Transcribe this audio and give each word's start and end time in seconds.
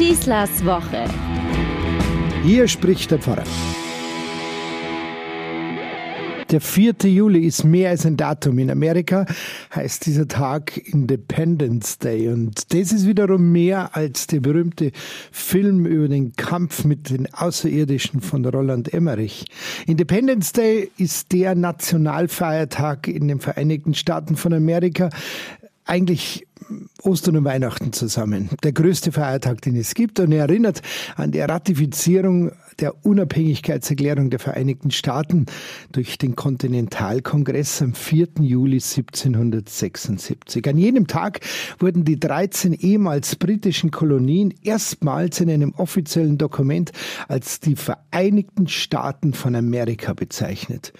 Schießlers 0.00 0.64
Woche. 0.64 1.04
Hier 2.42 2.66
spricht 2.68 3.10
der 3.10 3.18
Pfarrer. 3.18 3.44
Der 6.50 6.62
4. 6.62 6.94
Juli 7.04 7.40
ist 7.46 7.64
mehr 7.64 7.90
als 7.90 8.06
ein 8.06 8.16
Datum. 8.16 8.58
In 8.58 8.70
Amerika 8.70 9.26
heißt 9.74 10.06
dieser 10.06 10.26
Tag 10.26 10.78
Independence 10.78 11.98
Day. 11.98 12.28
Und 12.28 12.72
das 12.72 12.92
ist 12.92 13.06
wiederum 13.06 13.52
mehr 13.52 13.94
als 13.94 14.26
der 14.26 14.40
berühmte 14.40 14.90
Film 15.30 15.84
über 15.84 16.08
den 16.08 16.32
Kampf 16.32 16.84
mit 16.84 17.10
den 17.10 17.32
Außerirdischen 17.34 18.22
von 18.22 18.46
Roland 18.46 18.94
Emmerich. 18.94 19.44
Independence 19.86 20.52
Day 20.52 20.90
ist 20.96 21.30
der 21.30 21.54
Nationalfeiertag 21.54 23.06
in 23.06 23.28
den 23.28 23.38
Vereinigten 23.38 23.92
Staaten 23.92 24.34
von 24.34 24.54
Amerika. 24.54 25.10
Eigentlich 25.84 26.46
Ostern 27.02 27.36
und 27.36 27.44
Weihnachten 27.44 27.92
zusammen. 27.92 28.50
Der 28.62 28.72
größte 28.72 29.12
Feiertag, 29.12 29.62
den 29.62 29.76
es 29.76 29.94
gibt. 29.94 30.20
Und 30.20 30.32
er 30.32 30.42
erinnert 30.42 30.82
an 31.16 31.32
die 31.32 31.40
Ratifizierung 31.40 32.52
der 32.78 33.04
Unabhängigkeitserklärung 33.04 34.30
der 34.30 34.38
Vereinigten 34.38 34.90
Staaten 34.90 35.46
durch 35.92 36.18
den 36.18 36.36
Kontinentalkongress 36.36 37.82
am 37.82 37.94
4. 37.94 38.28
Juli 38.40 38.76
1776. 38.76 40.66
An 40.66 40.78
jenem 40.78 41.06
Tag 41.06 41.40
wurden 41.78 42.04
die 42.04 42.18
13 42.18 42.72
ehemals 42.72 43.36
britischen 43.36 43.90
Kolonien 43.90 44.54
erstmals 44.62 45.40
in 45.40 45.50
einem 45.50 45.72
offiziellen 45.74 46.38
Dokument 46.38 46.92
als 47.28 47.60
die 47.60 47.76
Vereinigten 47.76 48.68
Staaten 48.68 49.34
von 49.34 49.54
Amerika 49.54 50.14
bezeichnet. 50.14 50.92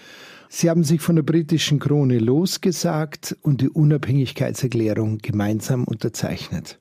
Sie 0.53 0.69
haben 0.69 0.83
sich 0.83 0.99
von 0.99 1.15
der 1.15 1.23
britischen 1.23 1.79
Krone 1.79 2.19
losgesagt 2.19 3.37
und 3.41 3.61
die 3.61 3.69
Unabhängigkeitserklärung 3.69 5.19
gemeinsam 5.19 5.85
unterzeichnet. 5.85 6.77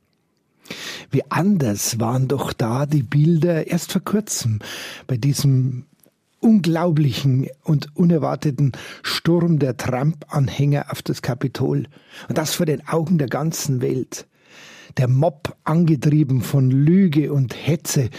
Wie 1.13 1.23
anders 1.31 2.01
waren 2.01 2.27
doch 2.27 2.53
da 2.53 2.85
die 2.85 3.05
Bilder 3.05 3.69
erst 3.69 3.93
vor 3.93 4.01
kurzem 4.01 4.59
bei 5.07 5.17
diesem 5.17 5.85
unglaublichen 6.41 7.47
und 7.63 7.95
unerwarteten 7.95 8.73
Sturm 9.05 9.61
der 9.61 9.77
Trump-Anhänger 9.77 10.87
auf 10.91 11.01
das 11.03 11.23
Kapitol. 11.23 11.87
Und 12.29 12.39
das 12.39 12.57
vor 12.57 12.67
den 12.67 12.89
Augen 12.89 13.19
der 13.19 13.29
ganzen 13.29 13.81
Welt. 13.81 14.27
Der 14.97 15.07
Mob 15.07 15.57
angetrieben 15.63 16.41
von 16.41 16.73
Lüge 16.73 17.33
und 17.33 17.55
Hetze 17.55 18.11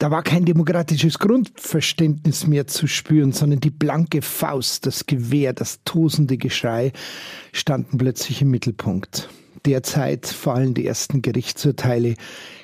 da 0.00 0.10
war 0.10 0.22
kein 0.22 0.46
demokratisches 0.46 1.18
Grundverständnis 1.18 2.46
mehr 2.46 2.66
zu 2.66 2.86
spüren, 2.86 3.32
sondern 3.32 3.60
die 3.60 3.70
blanke 3.70 4.22
Faust, 4.22 4.86
das 4.86 5.04
Gewehr, 5.04 5.52
das 5.52 5.80
tosende 5.84 6.38
Geschrei 6.38 6.92
standen 7.52 7.98
plötzlich 7.98 8.40
im 8.40 8.50
Mittelpunkt. 8.50 9.28
Derzeit 9.66 10.26
fallen 10.26 10.72
die 10.72 10.86
ersten 10.86 11.20
Gerichtsurteile 11.20 12.14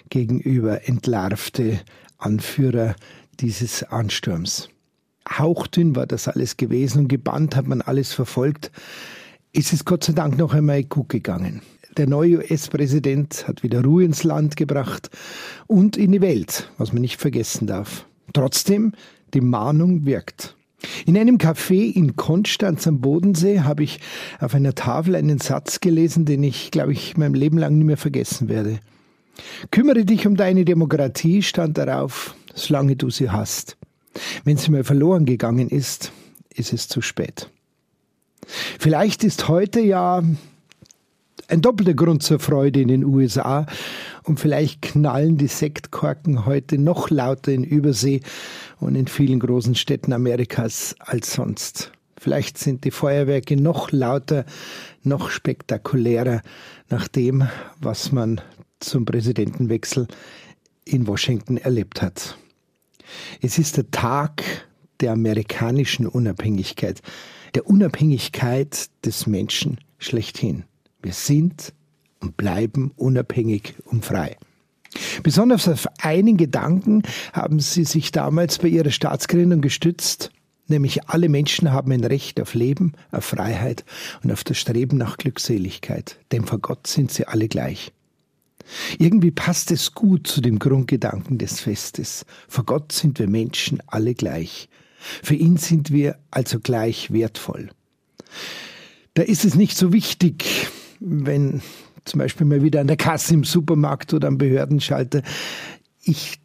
gegenüber 0.09 0.89
entlarvte 0.89 1.79
Anführer 2.17 2.97
dieses 3.39 3.83
Ansturms. 3.83 4.71
Hauchdünn 5.29 5.95
war 5.95 6.07
das 6.07 6.29
alles 6.29 6.57
gewesen 6.57 7.01
und 7.01 7.09
gebannt 7.09 7.55
hat 7.55 7.67
man 7.67 7.83
alles 7.83 8.15
verfolgt. 8.15 8.71
Es 9.53 9.75
ist 9.75 9.85
Gott 9.85 10.05
sei 10.05 10.15
Dank 10.15 10.39
noch 10.39 10.55
einmal 10.55 10.85
gut 10.85 11.11
gegangen. 11.11 11.61
Der 11.97 12.07
neue 12.07 12.39
US-Präsident 12.39 13.49
hat 13.49 13.63
wieder 13.63 13.83
Ruhe 13.83 14.05
ins 14.05 14.23
Land 14.23 14.57
gebracht 14.57 15.09
und 15.67 15.97
in 15.97 16.13
die 16.13 16.21
Welt, 16.21 16.71
was 16.77 16.93
man 16.93 17.01
nicht 17.01 17.19
vergessen 17.19 17.67
darf. 17.67 18.05
Trotzdem, 18.35 18.93
die 19.33 19.41
Mahnung 19.41 20.05
wirkt. 20.05 20.57
In 21.07 21.17
einem 21.17 21.39
Café 21.39 21.91
in 21.91 22.15
Konstanz 22.15 22.87
am 22.87 23.01
Bodensee 23.01 23.61
habe 23.61 23.83
ich 23.83 24.01
auf 24.41 24.55
einer 24.55 24.75
Tafel 24.75 25.17
einen 25.17 25.39
Satz 25.39 25.81
gelesen, 25.81 26.27
den 26.27 26.43
ich, 26.43 26.71
glaube 26.71 26.93
ich, 26.93 27.17
mein 27.17 27.33
Leben 27.33 27.57
lang 27.57 27.79
nie 27.79 27.85
mehr 27.85 27.97
vergessen 27.97 28.51
werde. 28.51 28.79
Kümmere 29.71 30.05
dich 30.05 30.27
um 30.27 30.37
deine 30.37 30.67
Demokratie, 30.67 31.43
stand 31.43 31.79
darauf, 31.79 32.35
solange 32.55 32.97
du 32.97 33.09
sie 33.09 33.31
hast. 33.31 33.79
Wenn 34.45 34.59
sie 34.59 34.71
mal 34.71 34.85
verloren 34.85 35.25
gegangen 35.25 35.71
ist, 35.71 36.13
ist 36.55 36.75
es 36.75 36.89
zu 36.89 37.01
spät. 37.01 37.51
Vielleicht 38.79 39.25
ist 39.25 39.49
heute 39.49 39.81
ja 39.81 40.23
ein 41.49 41.61
doppelter 41.61 41.95
Grund 41.95 42.23
zur 42.23 42.39
Freude 42.39 42.81
in 42.81 42.89
den 42.89 43.05
USA. 43.05 43.67
Und 44.25 44.41
vielleicht 44.41 44.83
knallen 44.83 45.37
die 45.37 45.47
Sektkorken 45.47 46.47
heute 46.47 46.79
noch 46.79 47.11
lauter 47.11 47.53
in 47.53 47.65
Übersee 47.65 48.21
und 48.79 48.97
in 48.97 49.07
vielen 49.07 49.41
großen 49.41 49.75
Städten 49.75 50.13
Amerikas 50.13 50.97
als 50.99 51.33
sonst. 51.33 51.93
Vielleicht 52.19 52.59
sind 52.59 52.85
die 52.85 52.91
Feuerwerke 52.91 53.57
noch 53.57 53.93
lauter, 53.93 54.45
noch 55.03 55.31
spektakulärer 55.31 56.43
nach 56.89 57.09
dem, 57.09 57.47
was 57.81 58.11
man 58.11 58.41
zum 58.81 59.05
Präsidentenwechsel 59.05 60.09
in 60.85 61.07
Washington 61.07 61.57
erlebt 61.57 62.03
hat. 62.03 62.37
Es 63.41 63.59
ist 63.59 63.77
der 63.77 63.91
Tag 63.91 64.43
der 65.01 65.13
amerikanischen 65.13 66.07
Unabhängigkeit, 66.07 67.03
der 67.55 67.67
Unabhängigkeit 67.67 68.89
des 69.05 69.27
Menschen 69.27 69.79
schlechthin. 69.99 70.65
Wir 71.03 71.13
sind 71.13 71.73
und 72.21 72.37
bleiben 72.37 72.93
unabhängig 72.97 73.75
und 73.85 74.05
frei. 74.05 74.37
Besonders 75.23 75.69
auf 75.69 75.87
einen 76.01 76.37
Gedanken 76.37 77.03
haben 77.33 77.61
sie 77.61 77.85
sich 77.85 78.13
damals 78.13 78.59
bei 78.59 78.69
ihrer 78.69 78.91
Staatsgründung 78.91 79.61
gestützt, 79.61 80.31
nämlich 80.69 81.09
alle 81.09 81.29
Menschen 81.29 81.73
haben 81.73 81.93
ein 81.93 82.05
Recht 82.05 82.41
auf 82.41 82.55
Leben, 82.55 82.93
auf 83.11 83.25
Freiheit 83.25 83.85
und 84.23 84.33
auf 84.33 84.45
das 84.45 84.59
Streben 84.59 84.97
nach 84.97 85.19
Glückseligkeit, 85.19 86.19
denn 86.33 86.45
vor 86.45 86.59
Gott 86.59 86.87
sind 86.87 87.11
sie 87.11 87.27
alle 87.27 87.49
gleich. 87.49 87.93
Irgendwie 88.99 89.31
passt 89.31 89.71
es 89.71 89.95
gut 89.95 90.27
zu 90.27 90.41
dem 90.41 90.59
Grundgedanken 90.59 91.39
des 91.39 91.61
Festes. 91.61 92.25
Vor 92.49 92.65
Gott 92.65 92.91
sind 92.91 93.19
wir 93.19 93.29
Menschen 93.29 93.81
alle 93.87 94.15
gleich. 94.15 94.69
Für 95.23 95.35
ihn 95.35 95.57
sind 95.57 95.93
wir 95.93 96.19
also 96.31 96.59
gleich 96.59 97.13
wertvoll. 97.13 97.71
Da 99.15 99.23
ist 99.23 99.45
es 99.45 99.55
nicht 99.55 99.77
so 99.77 99.93
wichtig, 99.93 100.45
wenn 101.01 101.63
zum 102.05 102.19
Beispiel 102.19 102.47
mal 102.47 102.63
wieder 102.63 102.81
an 102.81 102.87
der 102.87 102.97
Kasse 102.97 103.35
im 103.35 103.45
Supermarkt 103.45 104.15
oder 104.15 104.29
am 104.29 104.39
Behördenschalter 104.39 105.23
ich 106.03 106.39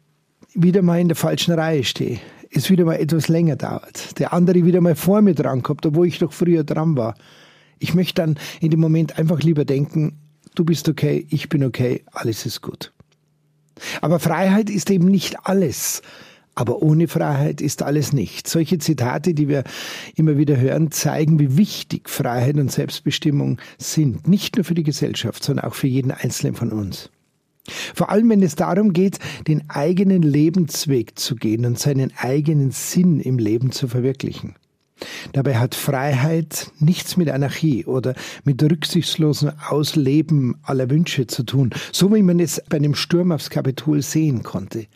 wieder 0.54 0.82
mal 0.82 1.00
in 1.00 1.08
der 1.08 1.16
falschen 1.16 1.54
Reihe 1.54 1.84
stehe, 1.84 2.18
es 2.50 2.68
wieder 2.68 2.84
mal 2.84 2.96
etwas 2.96 3.28
länger 3.28 3.56
dauert, 3.56 4.18
der 4.18 4.32
andere 4.32 4.64
wieder 4.64 4.80
mal 4.80 4.94
vor 4.94 5.22
mir 5.22 5.34
dran 5.34 5.62
kommt, 5.62 5.86
obwohl 5.86 6.08
ich 6.08 6.18
doch 6.18 6.32
früher 6.32 6.64
dran 6.64 6.96
war. 6.96 7.14
Ich 7.78 7.94
möchte 7.94 8.22
dann 8.22 8.38
in 8.60 8.70
dem 8.70 8.80
Moment 8.80 9.18
einfach 9.18 9.40
lieber 9.40 9.64
denken, 9.64 10.18
du 10.54 10.64
bist 10.64 10.88
okay, 10.88 11.26
ich 11.30 11.48
bin 11.48 11.64
okay, 11.64 12.04
alles 12.12 12.44
ist 12.44 12.60
gut. 12.60 12.92
Aber 14.00 14.20
Freiheit 14.20 14.70
ist 14.70 14.90
eben 14.90 15.06
nicht 15.06 15.46
alles. 15.46 16.02
Aber 16.54 16.82
ohne 16.82 17.08
Freiheit 17.08 17.60
ist 17.60 17.82
alles 17.82 18.12
nichts. 18.12 18.52
Solche 18.52 18.78
Zitate, 18.78 19.32
die 19.32 19.48
wir 19.48 19.64
immer 20.16 20.36
wieder 20.36 20.58
hören, 20.58 20.90
zeigen, 20.90 21.38
wie 21.38 21.56
wichtig 21.56 22.10
Freiheit 22.10 22.56
und 22.56 22.70
Selbstbestimmung 22.70 23.58
sind. 23.78 24.28
Nicht 24.28 24.56
nur 24.56 24.64
für 24.64 24.74
die 24.74 24.82
Gesellschaft, 24.82 25.42
sondern 25.42 25.66
auch 25.66 25.74
für 25.74 25.86
jeden 25.86 26.10
Einzelnen 26.10 26.54
von 26.54 26.70
uns. 26.70 27.10
Vor 27.94 28.10
allem, 28.10 28.28
wenn 28.28 28.42
es 28.42 28.56
darum 28.56 28.92
geht, 28.92 29.18
den 29.46 29.70
eigenen 29.70 30.22
Lebensweg 30.22 31.18
zu 31.18 31.36
gehen 31.36 31.64
und 31.64 31.78
seinen 31.78 32.12
eigenen 32.16 32.72
Sinn 32.72 33.20
im 33.20 33.38
Leben 33.38 33.70
zu 33.70 33.88
verwirklichen. 33.88 34.56
Dabei 35.32 35.56
hat 35.56 35.74
Freiheit 35.74 36.70
nichts 36.78 37.16
mit 37.16 37.28
Anarchie 37.28 37.84
oder 37.86 38.14
mit 38.44 38.62
rücksichtslosem 38.62 39.52
Ausleben 39.68 40.56
aller 40.62 40.90
Wünsche 40.90 41.26
zu 41.26 41.44
tun, 41.44 41.70
so 41.92 42.14
wie 42.14 42.22
man 42.22 42.40
es 42.40 42.62
bei 42.68 42.76
einem 42.76 42.94
Sturm 42.94 43.32
aufs 43.32 43.50
Kapitol 43.50 44.02
sehen 44.02 44.42
konnte. 44.42 44.86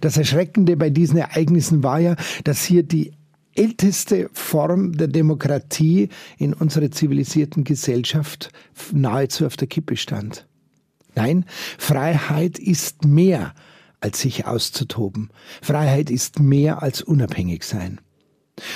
Das 0.00 0.16
Erschreckende 0.16 0.76
bei 0.76 0.90
diesen 0.90 1.18
Ereignissen 1.18 1.82
war 1.82 2.00
ja, 2.00 2.16
dass 2.44 2.64
hier 2.64 2.82
die 2.82 3.12
älteste 3.54 4.30
Form 4.32 4.96
der 4.96 5.08
Demokratie 5.08 6.08
in 6.38 6.54
unserer 6.54 6.90
zivilisierten 6.90 7.64
Gesellschaft 7.64 8.50
nahezu 8.92 9.46
auf 9.46 9.56
der 9.56 9.68
Kippe 9.68 9.96
stand. 9.96 10.46
Nein, 11.14 11.44
Freiheit 11.78 12.58
ist 12.58 13.04
mehr 13.04 13.54
als 14.00 14.20
sich 14.20 14.46
auszutoben. 14.46 15.30
Freiheit 15.60 16.10
ist 16.10 16.40
mehr 16.40 16.82
als 16.82 17.02
unabhängig 17.02 17.64
sein. 17.64 18.00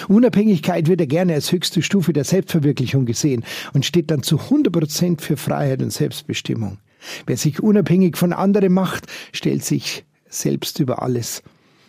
Unabhängigkeit 0.08 0.88
wird 0.88 1.00
ja 1.00 1.06
gerne 1.06 1.34
als 1.34 1.52
höchste 1.52 1.82
Stufe 1.82 2.12
der 2.12 2.24
Selbstverwirklichung 2.24 3.06
gesehen 3.06 3.44
und 3.72 3.84
steht 3.84 4.10
dann 4.10 4.22
zu 4.22 4.38
100 4.38 4.72
Prozent 4.72 5.22
für 5.22 5.36
Freiheit 5.36 5.82
und 5.82 5.92
Selbstbestimmung. 5.92 6.78
Wer 7.26 7.36
sich 7.36 7.62
unabhängig 7.62 8.16
von 8.16 8.32
anderen 8.32 8.72
macht, 8.72 9.06
stellt 9.32 9.64
sich 9.64 10.04
selbst 10.40 10.80
über 10.80 11.02
alles. 11.02 11.42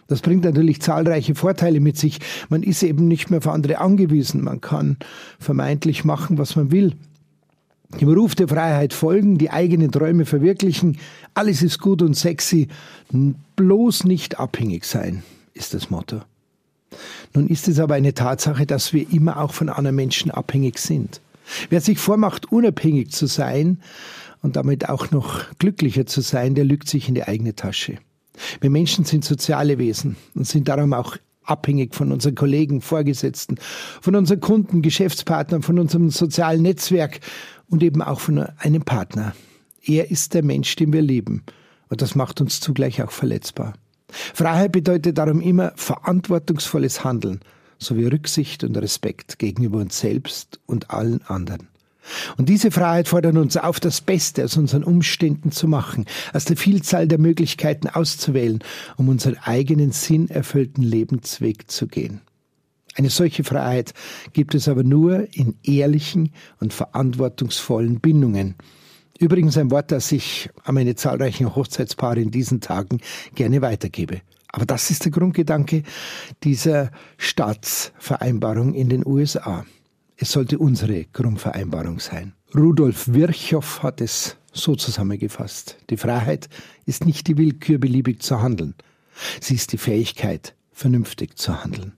Das 0.08 0.22
bringt 0.22 0.44
natürlich 0.44 0.82
zahlreiche 0.82 1.34
Vorteile 1.34 1.80
mit 1.80 1.98
sich. 1.98 2.20
Man 2.50 2.62
ist 2.62 2.84
eben 2.84 3.08
nicht 3.08 3.32
mehr 3.32 3.40
auf 3.40 3.48
andere 3.48 3.80
angewiesen. 3.80 4.44
Man 4.44 4.62
kann 4.62 4.98
vermeintlich 5.40 6.06
machen, 6.06 6.38
was 6.38 6.56
man 6.56 6.72
will. 6.72 6.94
Dem 8.00 8.10
Ruf 8.10 8.36
der 8.36 8.48
Freiheit 8.48 8.94
folgen, 8.94 9.38
die 9.38 9.50
eigenen 9.50 9.92
Träume 9.92 10.26
verwirklichen. 10.26 10.98
Alles 11.34 11.62
ist 11.64 11.80
gut 11.80 12.02
und 12.02 12.16
sexy. 12.16 12.68
Bloß 13.56 14.04
nicht 14.04 14.40
abhängig 14.40 14.86
sein, 14.86 15.24
ist 15.54 15.74
das 15.74 15.90
Motto. 15.90 16.22
Nun 17.34 17.48
ist 17.48 17.68
es 17.68 17.80
aber 17.80 17.96
eine 17.96 18.14
Tatsache, 18.14 18.66
dass 18.66 18.94
wir 18.94 19.12
immer 19.12 19.40
auch 19.40 19.54
von 19.54 19.70
anderen 19.70 19.96
Menschen 19.96 20.32
abhängig 20.32 20.78
sind. 20.78 21.22
Wer 21.70 21.82
sich 21.82 22.00
vormacht, 22.00 22.52
unabhängig 22.52 23.12
zu 23.12 23.28
sein 23.28 23.80
und 24.42 24.56
damit 24.56 24.90
auch 24.90 25.12
noch 25.12 25.46
glücklicher 25.58 26.06
zu 26.06 26.22
sein, 26.22 26.56
der 26.56 26.66
lügt 26.66 26.88
sich 26.88 27.08
in 27.08 27.16
die 27.16 27.24
eigene 27.24 27.56
Tasche. 27.56 27.98
Wir 28.62 28.70
Menschen 28.70 29.06
sind 29.06 29.26
soziale 29.26 29.78
Wesen 29.78 30.16
und 30.36 30.48
sind 30.48 30.68
darum 30.68 30.94
auch 30.94 31.18
abhängig 31.44 31.96
von 31.96 32.12
unseren 32.12 32.36
Kollegen, 32.36 32.82
Vorgesetzten, 32.82 33.58
von 34.02 34.16
unseren 34.16 34.40
Kunden, 34.40 34.82
Geschäftspartnern, 34.82 35.62
von 35.62 35.80
unserem 35.80 36.10
sozialen 36.10 36.64
Netzwerk 36.64 37.20
und 37.70 37.84
eben 37.84 38.02
auch 38.02 38.20
von 38.20 38.40
einem 38.40 38.84
Partner. 38.84 39.36
Er 39.84 40.10
ist 40.10 40.34
der 40.34 40.44
Mensch, 40.44 40.76
den 40.76 40.94
wir 40.94 41.02
lieben. 41.02 41.44
Und 41.90 42.02
das 42.02 42.16
macht 42.16 42.42
uns 42.42 42.60
zugleich 42.60 43.04
auch 43.04 43.12
verletzbar. 43.12 43.74
Freiheit 44.10 44.72
bedeutet 44.72 45.18
darum 45.18 45.42
immer 45.42 45.74
verantwortungsvolles 45.76 47.04
Handeln 47.04 47.42
sowie 47.78 48.06
Rücksicht 48.06 48.64
und 48.64 48.78
Respekt 48.78 49.38
gegenüber 49.40 49.80
uns 49.80 50.00
selbst 50.00 50.60
und 50.66 50.90
allen 50.92 51.22
anderen. 51.28 51.68
Und 52.38 52.50
diese 52.50 52.72
Freiheit 52.72 53.08
fordert 53.08 53.36
uns 53.38 53.58
auf, 53.58 53.80
das 53.80 54.02
Beste 54.02 54.44
aus 54.44 54.58
unseren 54.58 54.84
Umständen 54.84 55.52
zu 55.52 55.68
machen, 55.68 56.06
aus 56.34 56.46
der 56.46 56.58
Vielzahl 56.58 57.08
der 57.08 57.20
Möglichkeiten 57.20 57.88
auszuwählen, 57.88 58.60
um 58.98 59.10
unseren 59.10 59.38
eigenen 59.38 59.92
sinnerfüllten 59.92 60.84
Lebensweg 60.84 61.70
zu 61.70 61.88
gehen. 61.88 62.22
Eine 62.96 63.10
solche 63.10 63.44
Freiheit 63.44 63.94
gibt 64.32 64.56
es 64.56 64.70
aber 64.70 64.84
nur 64.84 65.28
in 65.34 65.56
ehrlichen 65.64 66.32
und 66.60 66.74
verantwortungsvollen 66.74 68.00
Bindungen. 68.00 68.56
Übrigens 69.20 69.58
ein 69.58 69.72
Wort, 69.72 69.92
das 69.92 70.12
ich 70.12 70.50
an 70.64 70.76
meine 70.76 70.96
zahlreichen 70.96 71.56
Hochzeitspaare 71.56 72.20
in 72.22 72.32
diesen 72.32 72.62
Tagen 72.62 73.00
gerne 73.34 73.62
weitergebe. 73.62 74.22
Aber 74.48 74.66
das 74.66 74.90
ist 74.90 75.04
der 75.04 75.12
Grundgedanke 75.12 75.84
dieser 76.44 76.92
Staatsvereinbarung 77.18 78.74
in 78.74 78.88
den 78.88 79.06
USA. 79.06 79.66
Es 80.18 80.32
sollte 80.32 80.60
unsere 80.60 81.06
Grundvereinbarung 81.06 82.00
sein. 82.00 82.34
Rudolf 82.56 83.10
Virchow 83.14 83.84
hat 83.84 84.00
es 84.00 84.38
so 84.54 84.76
zusammengefasst. 84.76 85.78
Die 85.90 85.98
Freiheit 85.98 86.48
ist 86.86 87.06
nicht 87.06 87.28
die 87.28 87.38
Willkür, 87.38 87.78
beliebig 87.78 88.22
zu 88.22 88.42
handeln. 88.42 88.76
Sie 89.42 89.56
ist 89.56 89.74
die 89.74 89.78
Fähigkeit, 89.78 90.56
vernünftig 90.72 91.38
zu 91.38 91.64
handeln. 91.64 91.94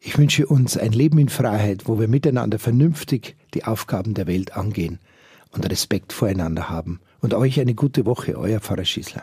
Ich 0.00 0.18
wünsche 0.18 0.46
uns 0.46 0.76
ein 0.76 0.92
Leben 0.92 1.18
in 1.18 1.30
Freiheit, 1.30 1.84
wo 1.86 1.98
wir 1.98 2.08
miteinander 2.08 2.58
vernünftig 2.58 3.36
die 3.54 3.64
Aufgaben 3.64 4.12
der 4.12 4.26
Welt 4.26 4.54
angehen 4.54 4.98
und 5.50 5.70
Respekt 5.70 6.12
voreinander 6.12 6.68
haben. 6.68 7.00
Und 7.20 7.32
euch 7.32 7.58
eine 7.58 7.74
gute 7.74 8.04
Woche, 8.04 8.36
euer 8.36 8.60
Pfarrer 8.60 8.84
Schießler. 8.84 9.22